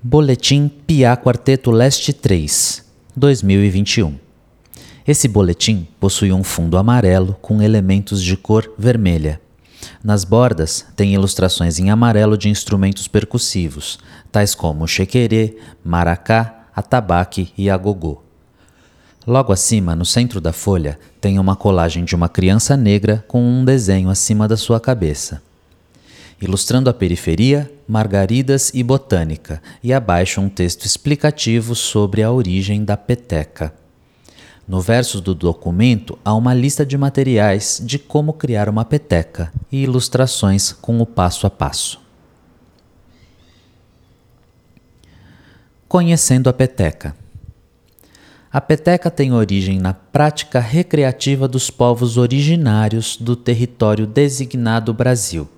[0.00, 2.84] Boletim PIA Quarteto Leste 3,
[3.16, 4.14] 2021.
[5.04, 9.40] Esse boletim possui um fundo amarelo com elementos de cor vermelha.
[10.02, 13.98] Nas bordas tem ilustrações em amarelo de instrumentos percussivos,
[14.30, 18.22] tais como chequerê, maracá, atabaque e agogô.
[19.26, 23.64] Logo acima, no centro da folha, tem uma colagem de uma criança negra com um
[23.64, 25.42] desenho acima da sua cabeça
[26.40, 32.96] ilustrando a periferia, margaridas e botânica, e abaixo um texto explicativo sobre a origem da
[32.96, 33.74] peteca.
[34.66, 39.82] No verso do documento há uma lista de materiais de como criar uma peteca e
[39.82, 42.00] ilustrações com o passo a passo.
[45.88, 47.16] Conhecendo a peteca.
[48.52, 55.48] A peteca tem origem na prática recreativa dos povos originários do território designado Brasil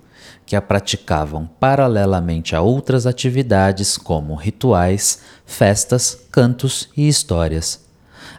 [0.45, 7.85] que a praticavam paralelamente a outras atividades como rituais, festas, cantos e histórias.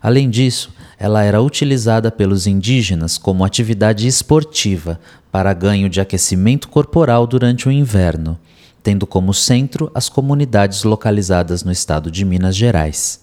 [0.02, 5.00] Além disso, ela era utilizada pelos indígenas como atividade esportiva
[5.30, 8.38] para ganho de aquecimento corporal durante o inverno,
[8.82, 13.22] tendo como centro as comunidades localizadas no estado de Minas Gerais.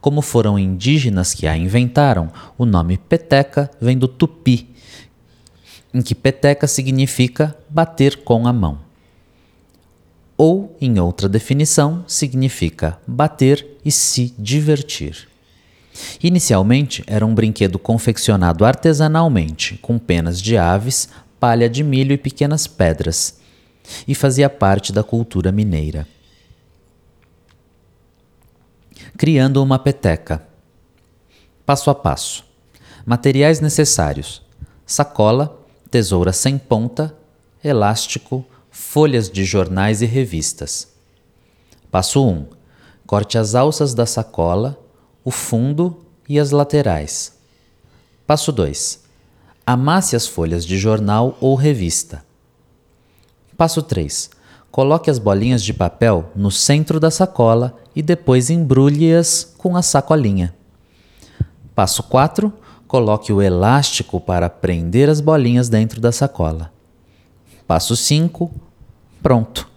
[0.00, 4.74] Como foram indígenas que a inventaram, o nome peteca vem do tupi,
[5.94, 8.80] em que peteca significa bater com a mão.
[10.36, 15.28] Ou, em outra definição, significa bater e se divertir.
[16.20, 22.66] Inicialmente era um brinquedo confeccionado artesanalmente, com penas de aves, palha de milho e pequenas
[22.66, 23.38] pedras,
[24.08, 26.08] e fazia parte da cultura mineira.
[29.16, 30.42] Criando uma peteca.
[31.64, 32.44] Passo a passo.
[33.06, 34.42] Materiais necessários:
[34.84, 35.63] sacola,
[35.94, 37.14] tesoura sem ponta,
[37.62, 40.88] elástico, folhas de jornais e revistas.
[41.88, 42.48] Passo 1.
[43.06, 44.76] Corte as alças da sacola,
[45.22, 47.38] o fundo e as laterais.
[48.26, 49.04] Passo 2.
[49.64, 52.24] Amasse as folhas de jornal ou revista.
[53.56, 54.30] Passo 3.
[54.72, 60.52] Coloque as bolinhas de papel no centro da sacola e depois embrulhe-as com a sacolinha.
[61.72, 62.52] Passo 4
[62.86, 66.72] Coloque o elástico para prender as bolinhas dentro da sacola.
[67.66, 68.50] Passo 5.
[69.22, 69.68] Pronto.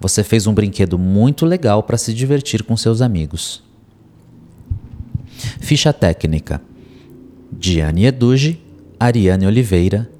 [0.00, 3.62] Você fez um brinquedo muito legal para se divertir com seus amigos.
[5.60, 6.60] Ficha técnica:
[7.52, 8.60] Diane Eduge,
[8.98, 10.10] Ariane Oliveira,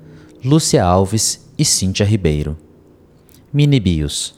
[0.45, 2.57] Lúcia Alves e Cíntia Ribeiro.
[3.53, 4.35] Mini Bios.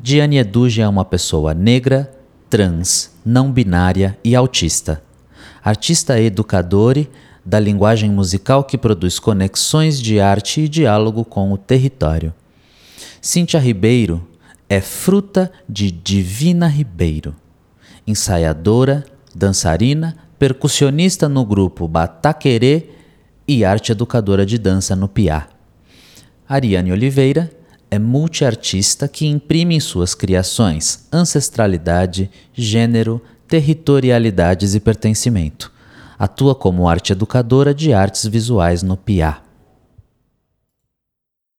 [0.00, 2.10] Diane Eduge é uma pessoa negra,
[2.48, 5.02] trans, não binária e autista.
[5.62, 7.06] Artista educadora
[7.44, 12.34] da linguagem musical que produz conexões de arte e diálogo com o território.
[13.20, 14.26] Cíntia Ribeiro
[14.68, 17.34] é fruta de Divina Ribeiro,
[18.06, 19.04] ensaiadora,
[19.34, 22.90] dançarina, percussionista no grupo Bataquerê
[23.46, 25.48] e arte educadora de dança no Piá.
[26.48, 27.50] Ariane Oliveira
[27.90, 35.77] é multiartista que imprime em suas criações ancestralidade, gênero, territorialidades e pertencimento
[36.18, 39.47] Atua como arte educadora de artes visuais no PIA.